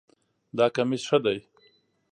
[0.57, 1.33] دا کمیس ښه ده